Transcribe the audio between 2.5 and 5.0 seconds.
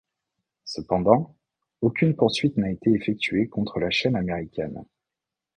n'a été effectuée contre la chaîne américaine.